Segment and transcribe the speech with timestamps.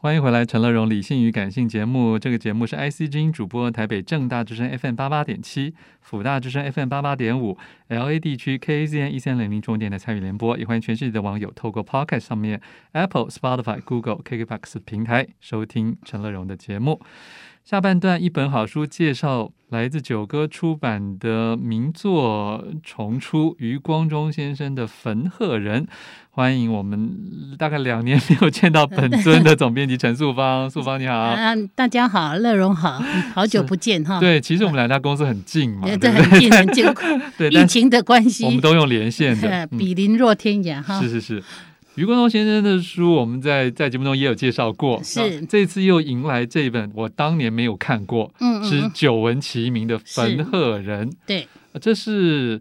[0.00, 2.16] 欢迎回来，陈乐融理性与感性节目。
[2.16, 7.58] 这个节目是 IC 之音主播，台北正大之声 FM 八八点七，辅大之声 FM 八八点五
[7.88, 10.56] ，LA 地区 KAZN 一三零零中电的参与联播。
[10.56, 12.60] 也欢迎全世界的网友透过 Pocket 上面
[12.92, 17.00] Apple、Spotify、Google、KKBOX 平台收听陈乐融的节目。
[17.68, 25.84] 下半段一本好书介绍来自九歌出版的名作重出，余光中先生的《焚鹤人》。
[26.30, 27.14] 欢迎我们
[27.58, 31.12] 大概两年没有见到本尊的总编辑陈素芳，素芳你好。
[31.20, 33.02] 啊，大家好，乐荣好，
[33.34, 34.18] 好久不见哈。
[34.18, 36.86] 对，其实我们两家公司很近嘛，对，很近很近。
[37.36, 40.98] 对，疫情的关系，我们都用连线的， 比邻若天涯哈。
[41.02, 41.44] 是是是。
[41.98, 45.02] 余光中先生的书，我们在在节目中也有介绍过。
[45.02, 51.10] 是，这次又迎来这一本我当年没有看过，嗯，嗯，是久闻其名的《焚鹤人》。
[51.26, 51.48] 对，
[51.80, 52.60] 这是。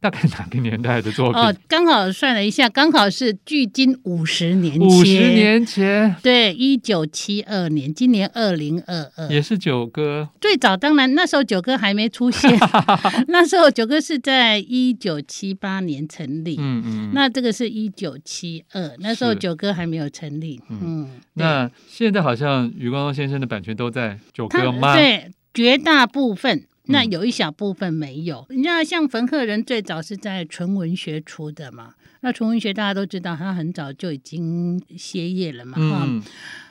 [0.00, 1.40] 大概哪个年代的作品？
[1.40, 4.88] 哦，刚好算了一下，刚好是距今五十年前。
[4.88, 10.28] 五十年前，对，一九七二年，今年二零二二，也是九歌。
[10.40, 12.56] 最早当然那时候九歌还没出现，
[13.28, 16.56] 那时候九歌是在一九七八年成立。
[16.58, 17.10] 嗯嗯。
[17.12, 20.60] 那这个是一九七二，那时候九歌还没有成立。
[20.68, 20.78] 嗯。
[20.80, 24.94] 嗯，那现在好像余光中先生的版权都在九歌吗？
[24.94, 26.64] 对，绝大部分。
[26.90, 31.94] 那有一小部分没有，你知道，像冯鹤人最早是在纯文学出的嘛？
[32.20, 36.22] 那纯文学大家都知道，他很早就已经歇业了嘛，哈、嗯。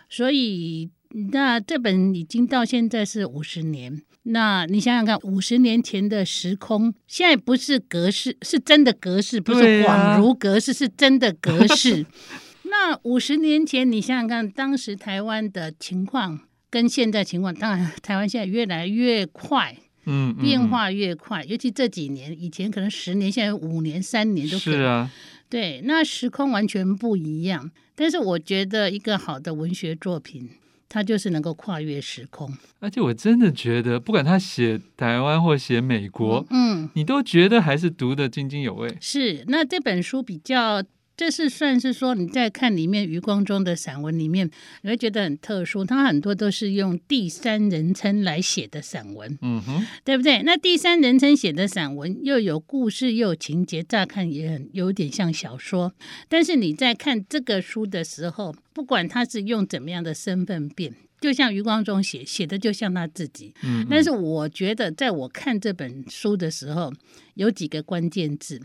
[0.10, 0.90] 所以
[1.32, 4.02] 那这本已经到现在是五十年。
[4.23, 12.06] 那你想想看，五十年前的时空，现在不是格式，是真的格式，不是恍如格式，是真的格式。
[12.70, 19.78] 那五十年前，你想想看，当时台湾的情况跟现在情况，当然台湾现在越来越快。
[20.08, 24.73] 嗯，变化越快，尤其这几年，以前可能十年，现在五年、三年都可以。
[24.73, 25.11] 是啊，
[25.49, 27.69] 对，那时空完全不一样。
[27.94, 30.49] 但是我觉得一个好的文学作品，
[30.89, 32.52] 它就是能够跨越时空。
[32.80, 38.98] 而且我真的觉得，不管他写台湾或写美国，嗯，你都觉得还是读得津津有味。
[39.02, 40.82] 是，那这本书比较。
[41.17, 44.52] 这是算是说你在看里面余光中的散文里面，
[44.83, 45.83] 你会觉得很特殊。
[45.83, 50.44] 他很多都是用第三人称来写的散文，嗯哼，对不对？
[50.44, 55.92] 那第三人称写的散文又有故事又有情节，乍看也很有点像小说。
[56.30, 63.56] 但是你在看这个书的时候，不管他是用怎么样的身份变，就像余光中写写的就像他自己。
[63.64, 66.94] 嗯哼，但是我觉得在我看这本书的时候，
[67.33, 68.61] 有几个关键字，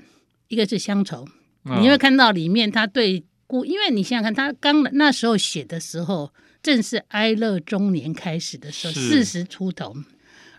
[0.48, 1.26] 一个是乡愁。
[1.64, 9.94] 你会看到里面，他对故，因为你想想看，他刚那时候写的时候，正是哀乐中年开始的时候，四十出头，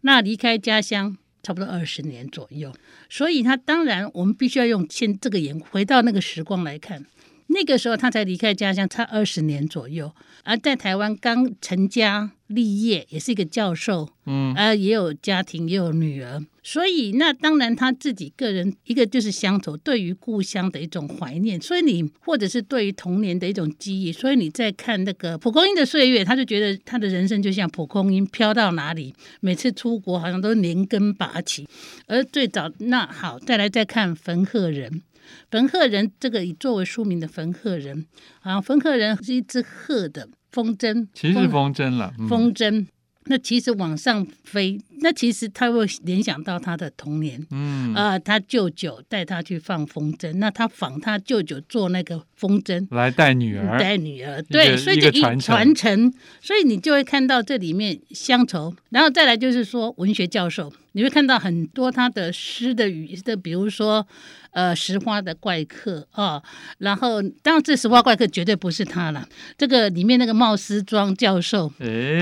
[0.01, 2.73] 那离开家乡差不多二十年左右，
[3.09, 7.05] 所以他当然，我们必须要用现这个眼回到那个时光来看，
[7.53, 16.43] 那个时候他才离开家乡，差二十年左右，而在台湾刚成家立业，也是一个教授，嗯，啊，也有家庭，也有女儿。
[16.65, 21.59] 所以，那当然他自己个人一个就是乡愁，对于故乡的一种怀念。
[21.61, 24.13] 所以你或者是对于童年的一种记忆。
[24.13, 31.67] 所以你在看那个蒲公英的岁月，他就觉得他的人生就像蒲公英飘到哪里，每次出国好像都连根拔起。
[32.07, 35.01] 而最早那好，再来再看焚鹤人，
[35.49, 38.05] 焚鹤人这个以作为书名的焚鹤人，
[38.41, 42.71] 啊，焚鹤人是一只鹤的风筝，其实是风筝了，风筝。
[42.71, 42.87] 嗯
[43.27, 47.93] 那其实往上飞，那其实他会联想到他的童年，嗯。
[47.93, 64.07] 啊、呃，他舅舅带他去放风筝，那他仿他舅舅做那个风筝来带女儿，带女儿，对，所以就一传承，承，所以你就会看到这里面乡愁，然后再来就是说文学教授，你会看到很多他的诗的语的，比如说。
[64.53, 66.43] 呃，石花的怪客啊、哦，
[66.77, 69.27] 然后当然这石花怪客绝对不是他了。
[69.57, 71.67] 这个里面那个冒失装教授，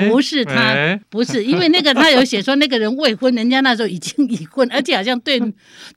[0.07, 5.41] 不是他，诶不是，因为那个他有写说那个人未婚，人家那时候已经已婚，而且好像对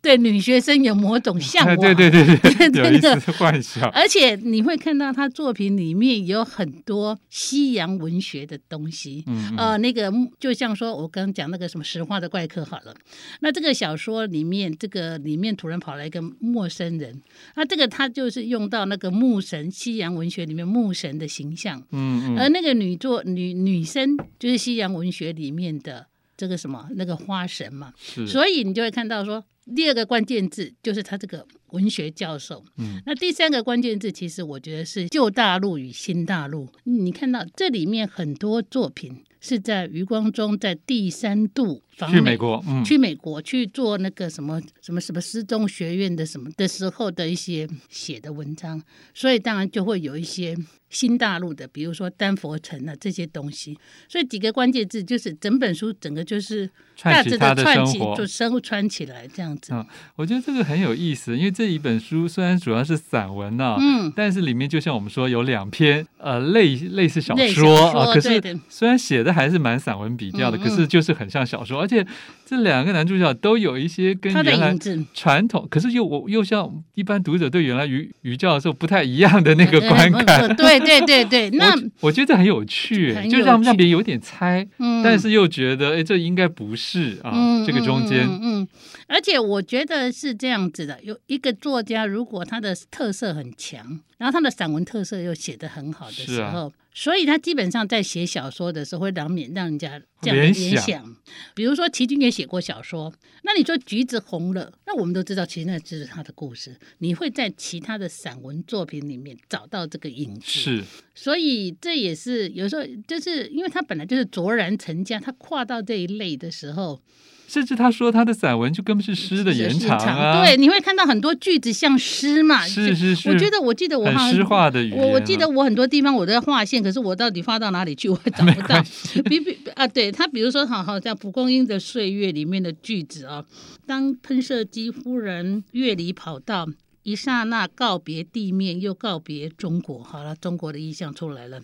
[0.02, 2.26] 对女学生有某种向往， 对对对
[2.68, 3.88] 对，有一丝幻想。
[3.90, 12.94] 而且你会看到他作品里面有很多西洋文学的东西，嗯嗯呃，那个就像说我刚刚讲那个什么石花的怪客好了，
[13.40, 16.24] 那这个小说里面，这个里面突然跑来一个。
[16.40, 17.20] 陌生人，
[17.56, 26.06] 那这个他就是用到那个牧神，西洋文学里面牧神的形象，嗯，嗯，而那个女作女女生就是西洋文学里面的
[26.36, 28.26] 这个什么那个花神嘛，是。
[28.26, 29.44] 所以你就会看到说，
[29.74, 39.24] 第二个关键字就是他这个文学教授，嗯，那第三个关键字其实我觉得是旧大陆与新大陆，你看到这里面很多作品。
[39.46, 48.82] 是在余光中在第三度去美国，嗯，去美国去做那个什么什么什么失踪学院的什么的时候的一些写的文章，
[49.12, 50.56] 所以当然就会有一些
[50.90, 53.78] 新大陆的，比如说丹佛城啊这些东西。
[54.08, 56.68] 所以几个关键字就是整本书整个就是
[57.02, 59.72] 大致的串起，就生物串起来这样子。
[59.72, 59.84] 嗯，
[60.16, 72.06] 我觉得这个很有意思，因为这一本书虽然主要是散文呐、啊，嗯，但是里面就像我们说有两篇呃类类似小说，小说啊，可是虽然写的还是蛮散文笔调的，嗯嗯，可是就是很像小说，而且
[72.46, 74.74] 这两个男主角都有一些跟原来
[75.12, 80.54] 传统，可是又我又像一般读者对原来于于教授不太一样的那 个观感。
[80.56, 88.68] 对对对对，那我，我觉得很有趣，就让让别人有点猜，嗯，但是又觉得哎，这应该不是啊，嗯，这个中间，嗯，嗯，
[89.06, 96.72] 而且我觉得是这样子的，有一个作家如果他的特色很强，然后他的散文特色又写得很好的时候。
[96.96, 100.82] 所以他基本上在写小说的时候，会难免让人家这样联想。
[100.82, 101.16] 想
[101.54, 103.12] 比如说，齐君也写过小说。
[103.42, 106.76] 那你说橘子红了，那我们都知道，其实那就是他的故事。
[106.98, 110.42] 你会在其他的散文作品里面找到这个影子。
[110.46, 110.82] 是。
[111.14, 117.00] 所以这也是有时候，就是因为他本来就是卓然成家，他跨到这一类的时候。
[117.46, 120.42] 甚至他说他的散文就根本是诗的延长啊！
[120.42, 122.66] 对，你会看到很多句子像诗嘛？
[122.66, 123.28] 是是是。
[123.28, 124.98] 我觉得，我记得我很诗化的语言。
[124.98, 128.82] 我我记得我很多地方我都在画线，可是我到底画到哪里去，我也找不到。
[129.24, 133.44] 比比啊，对他，比如说，好好在蒲公英的岁月里面的句子啊，
[133.86, 136.68] 当喷射机忽然越离跑道，
[137.02, 140.02] 一刹那告别地面，又告别中国。
[140.02, 141.60] 好了，中国的意象出来了。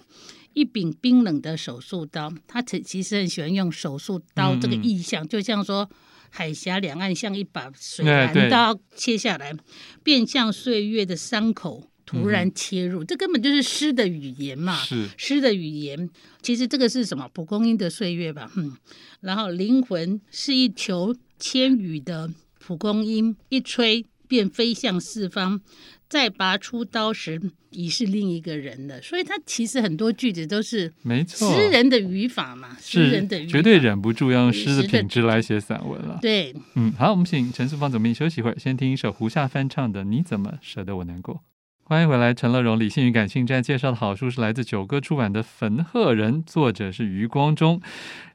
[0.52, 5.88] 一柄冰冷的手术刀，他其其实很喜欢用手术刀这个意象，嗯、就像说
[6.28, 9.54] 海峡两岸像一把水蓝刀切下来，
[10.02, 14.74] 便像岁月的伤口突然切入，嗯、这根本就是诗的语言嘛。
[14.74, 16.10] 是诗的语言，
[16.42, 17.28] 其实这个是什么？
[17.32, 18.50] 蒲公英的岁月吧。
[18.56, 18.76] 嗯，
[19.20, 22.28] 然后灵魂是一球千羽的
[22.58, 25.60] 蒲公英，一吹便飞向四方。
[26.08, 27.40] 再拔出刀时，
[27.70, 29.00] 已是另一个人了。
[29.00, 36.18] 所以，他其实很多句子都是没错，诗人的语法嘛，诗人的语法绝对忍不住要用诗的品质来写散文了。
[36.20, 41.36] 对，嗯，好，我们请陈素芳总编休息一会儿，先听一首胡夏翻唱的《你怎么舍得我难过》。
[41.90, 47.82] 欢迎回来，陈乐荣理性与感性在介绍的好书是来自九歌出版的《焚鹤人》，作者是余光中。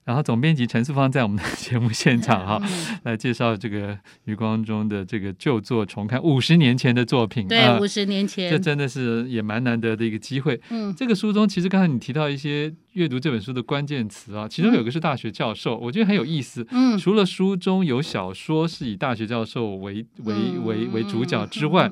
[0.04, 2.62] 然后总编辑陈素芳在我们的 节目现场哈，
[3.04, 7.48] 来介绍这个余光中的这个旧作重看五十年前的作品。
[7.48, 10.60] 对，五十年前，这真的是也蛮难得的一个机会。
[10.70, 16.68] 嗯，这个书中其实刚才你提到一些阅读这本书的关键词啊，其中有个是大学教授，我觉得很有意思。
[16.72, 20.36] 嗯，除了书中有小说是以大学教授为为
[20.66, 21.90] 为为主角之外，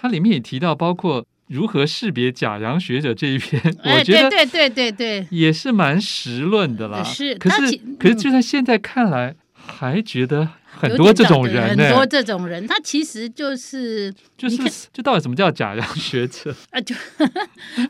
[0.00, 1.24] 它里面也提到包括。
[1.50, 7.02] 如何识别假洋学者这一篇， 我觉得对对对对也是蛮实论的啦。
[7.02, 10.46] 是，可是可是就在现在看来，还觉得
[10.78, 14.56] 很多这种人，很多这种人，他其实就是就是
[14.92, 16.80] 就到底什么叫假洋学者 啊？
[16.80, 16.94] 就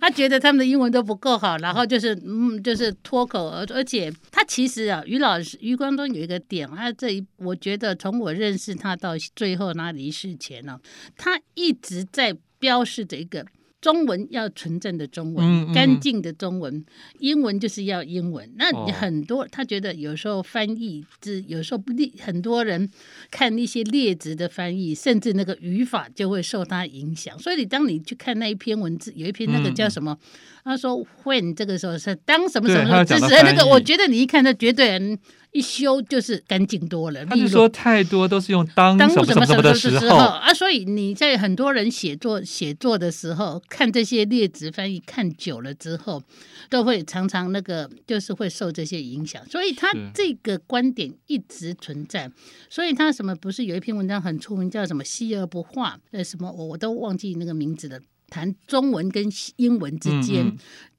[0.01, 10.79] 他觉得他们的英文都不够好，然后就是嗯，就是脱口而而且他其实啊，于老师余光中有一个点，他这一我觉得从我认识他到最后他离世前呢，
[11.17, 12.37] 他一直在。
[12.61, 13.47] 标示着一个
[13.81, 16.85] 中文要纯正的中文，嗯嗯、干净的中文，
[17.21, 18.51] 英文就是要英文。
[18.57, 22.91] 那很多、哦、他觉得有时候翻译是有时候不利，很多人
[23.31, 27.39] 看一些劣质的翻译，甚至那个语法就会受他影响。
[27.39, 30.19] 所以你当你去看那一篇文字，有一篇那个叫什么？
[30.23, 30.29] 嗯、
[30.65, 35.19] 他说 when 这个时候是当什么什么，就是那个，我觉得你一看，他绝对。
[35.53, 37.25] 一修就是干净多了。
[37.25, 46.23] 他就说太多都是用当什么什么什么的时候啊，所以你在很多人写作写作的时候，看这些劣质翻译看久了之后，
[46.69, 49.45] 都会常常那个就是会受这些影响。
[49.49, 52.31] 所以他这个观点一直存在。
[52.69, 55.99] 所以他什么不是有一篇文章很出名，叫什么“惜而不化”？
[56.13, 57.99] 呃，什么我我都忘记那个名字了。
[58.31, 59.27] 谈中文跟
[59.57, 60.45] 英文之间。
[60.45, 60.59] 嗯嗯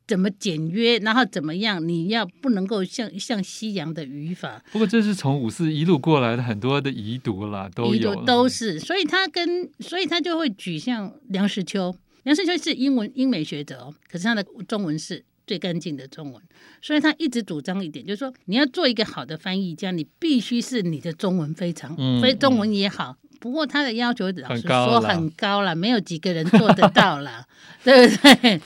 [0.10, 1.88] 怎么简约，然后怎么样？
[1.88, 4.60] 你要不能够像像西洋的语法。
[4.72, 8.80] 不过这是从五四一路过来的很多的遗毒啦，都有都是。
[8.80, 16.42] 所以他跟所以他就会举像梁实秋，梁实秋是英文英美学者哦，可是他的中文是最干净的中文。
[16.82, 23.16] 所以他一直主张一点，就是说你要做一个好的翻译家，你必须是你的中文非常非、嗯、中文也好。
[23.22, 27.46] 嗯、不过他的要求老实说很高了，没有几个人做得到了，
[27.84, 28.60] 对不对？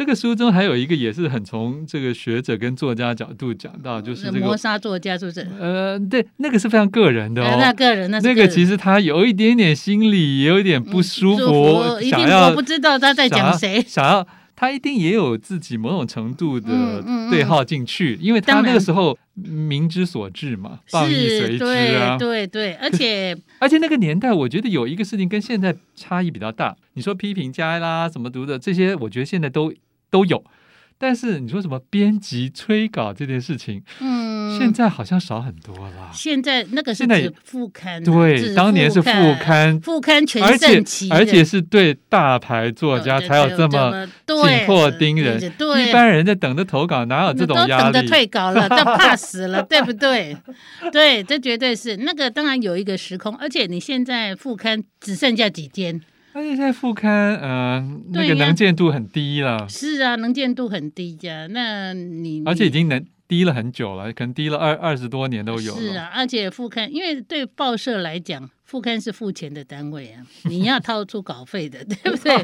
[0.00, 5.46] 这个书中还有一个也是很从这个学者跟作家角度讲到，就是这个磨砂作家，是不是？
[5.60, 7.58] 呃，对，那个是非常个人的哦。
[7.60, 14.26] 那个人，那那个其实他有一点点心里有一点不舒服，嗯、想要我不知道他在讲谁，想要
[14.56, 21.64] 他一定也有自己某种程度的对号进去，因为他那个时候民之所至嘛，放逸随之
[21.98, 26.74] 啊，对对对，而且而且那个年代，我觉得有一个事情跟现在差异比较大。
[26.94, 29.70] 你说批评家啦，什么读的这些，我觉得现在都。
[30.10, 30.44] 都有。
[31.02, 36.10] 但是你说什么编辑催稿这件事情，嗯，现在好像少很多了。
[36.12, 39.08] 现在那个是指副刊，对，当年是副
[39.40, 45.40] 刊，副刊全盛期，而且是对大牌作家才有这么紧迫盯人。
[45.56, 47.84] 对一般人在等着投稿，哪有这种压力？
[47.86, 50.36] 都等着退稿了，都 怕死了，对不对？
[50.92, 52.30] 对，这绝对是那个。
[52.30, 56.02] 当然有一个时空，而且你现在副刊只剩下几天。
[56.40, 59.68] 而且现在副刊，嗯、呃，那个能见度很低了。
[59.68, 61.46] 是啊，能见度很低呀。
[61.48, 65.76] 那你而且已经能低了很久了，可能低了二二十多年都有。
[65.76, 72.34] 是啊，而且副刊，因为对报社来讲，副刊是付钱的单位啊，你要掏出稿费的，对不对？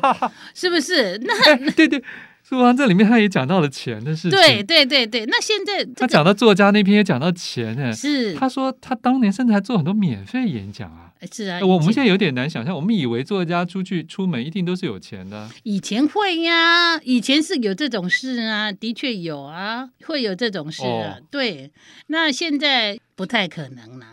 [0.54, 1.16] 是不是？
[1.18, 2.04] 那、欸、对对。
[2.48, 5.26] 书房这里面他也讲到了钱的事情，对对对对。
[5.26, 11.10] 那现在、这个、他讲到作家那篇也讲到钱呢，是他说他当年甚至还做很多免费演讲啊。
[11.32, 15.48] 是啊，我们现在有点难想象，我们以为作家出去出门一定都是有钱的。
[15.64, 21.16] 以前会呀，以前是有这种事啊，的确有啊，会有这种事啊。
[21.18, 21.72] 哦、对，
[22.08, 24.06] 那现在不太可能了。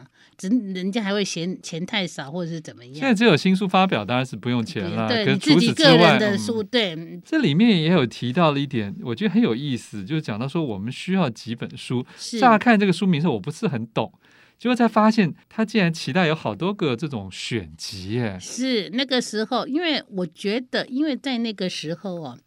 [0.50, 2.94] 人家还会嫌钱太少，或者是怎么样？
[2.94, 5.08] 现在只有新书发表，当然是不用钱了。
[5.08, 7.22] 对，你，自己个人的书，嗯、对。
[7.26, 12.06] 这里面也有提到了一点，我觉得很有意思，就是讲到说我们需要几本书。
[12.40, 14.12] 乍看这个书名时候，我不是很懂，
[14.58, 18.38] 结果才发现他竟然期待有好多个这种选集耶。
[18.40, 22.38] 是那个时候，因为我觉得，因为在那个时候哦，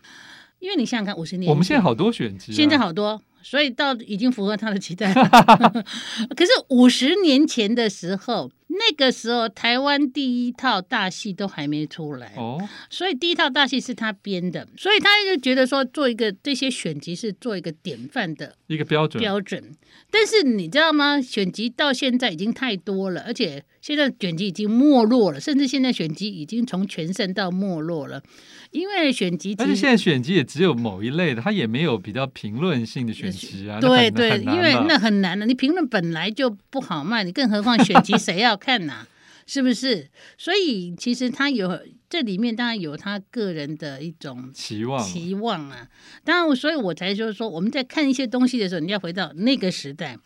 [0.58, 3.20] 因为你想想看，五十年，我们现在好多选集，现在好多。
[3.48, 5.14] 所以到已经符合他的期待，
[6.34, 19.72] 可是五十年前的时候，那个时候台湾第一套大戏都还没出来哦，所以第一套大戏是他编的，所以他就觉得说做一个这些选集是做一个典范的一个标准标准。
[20.10, 21.20] 但是你知道吗？
[21.20, 28.22] 选集到现在已经太多了，而且现在选集已经没落了，甚至现在选集已经从全盛到没落了。
[28.70, 33.80] 因为选集，但是现在选集也只有某一类的，它也没有比较评论性的选集啊。
[33.80, 39.08] 对对，因为那很难的，你评论本来就不好卖，你更何况选集谁要看呐、啊？
[39.46, 40.08] 是不是？
[40.36, 45.88] 所以其实它有这里面当然有他个人的一种期望期望啊。
[46.24, 50.18] 当然，所以我才就是说，我们在看一些东西的时候，你要回到那个时代，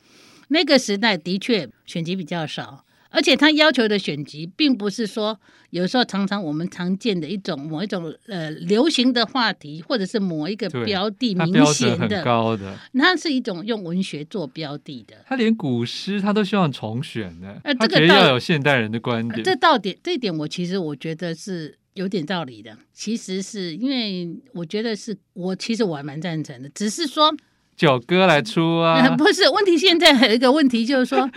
[0.49, 2.85] 那个时代的确选集比较少。
[3.11, 5.38] 而且他要求的选集，并不是说
[5.71, 15.17] 有时候常常我们常见的一种某一种呃流行的话题，或者是某一个标的明显的，很高的，那是一种用文学做标的的。
[15.26, 19.38] 他连古诗他都希望重选的，呃，这个要有现代人的观点。
[19.38, 22.79] 呃、这到底这一点，我其实我觉得是有点道理的。
[22.93, 27.35] 其实是因为我觉得是我其实我还蛮赞成的，只是说
[27.76, 29.76] 九哥来出啊，呃、 不是问题。
[29.76, 31.29] 现在还有一个问题就是说。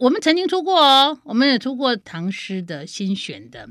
[0.00, 3.68] 我们曾经出过哦，我们也出过唐诗的新选的，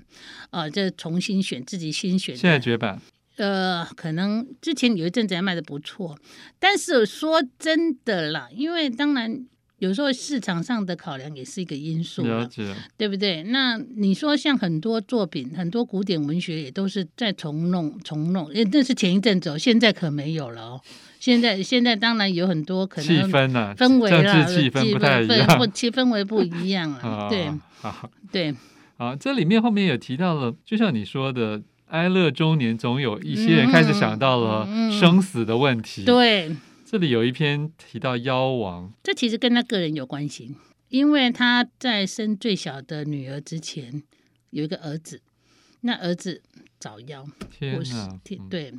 [0.51, 2.39] 啊，这重新选自己新选的。
[2.39, 3.01] 现在绝版。
[3.37, 6.15] 呃，可能之前有一阵子还卖的不错，
[6.59, 9.43] 但是说真的啦，因为当然
[9.79, 13.41] 有时候市场上的考量也是一个因素，了解，对不对？
[13.43, 20.81] 那你说像很多作品，很多古典文学也都是在重弄重弄，诶，那是前一阵子哦，现在可没有了哦。
[21.19, 28.55] 现在现在当然有很多可能气氛啊，氛围了，气氛不太一样，不气氛围不一样了， 对，好，对，
[28.97, 36.05] 好，这里面后面也提到了，就像你说的，哀乐中年，总有一些人开始想到了生死的问题。
[36.05, 40.55] 对，这里有一篇提到妖王，这其实跟他个人有关系，
[40.87, 44.01] 因为他在生最小的女儿之前
[44.51, 45.21] 有一个儿子，
[45.81, 46.41] 那儿子
[46.79, 48.73] 早夭，天哪，对。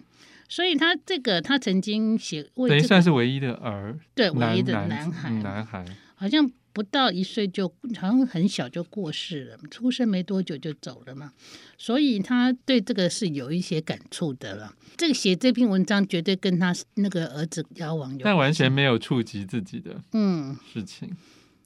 [0.51, 5.85] 所以他这个，他曾经写，为等于算是唯一的儿，对，唯一的男孩，男孩
[6.17, 11.33] 好像不到一岁就，好像很小就过世了，出生没多久就走了嘛。
[11.79, 14.75] 所以他对这个是有一些感触的了。
[14.97, 21.17] 这个写这篇文章绝对跟他那个儿子交往有，但完全没有触及自己的嗯事情。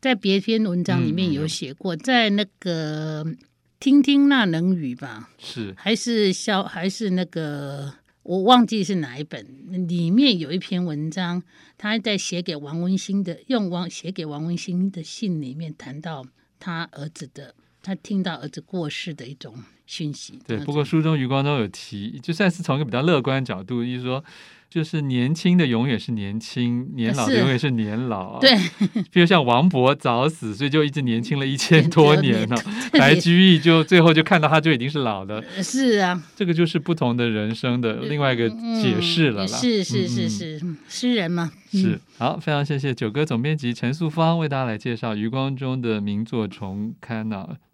[0.03, 3.25] 在别篇文章里面有写过，在那个
[3.81, 7.95] 听听那冷雨吧，是还是消还是那个。
[8.25, 11.43] 我忘记是哪一本，里面有一篇文章，
[11.77, 16.27] 他在写给王文兴的，用王写给王文兴的信里面谈到
[16.59, 20.39] 他儿子的，他听到儿子过世的一种讯息。
[20.47, 24.25] 对，不过书中余光中有提，就算是从一个比较乐观的角度，就是说。
[24.71, 28.41] 就是年轻的永远是年轻，年老的永远是年老。
[28.41, 28.59] 对，
[29.13, 32.57] 比如像王勃早死，所以就一直年轻了一千多年了。
[32.99, 35.41] 白居易就最后就看到他就已经是老的。
[35.63, 39.47] 是啊，这个就是不同的人生的另外一个解释了啦。
[39.47, 41.53] 是是是是，诗人嘛。
[41.71, 47.51] 是好，非常谢谢九歌总编辑陈素芳为大家来介绍余光中的名作重刊啊，《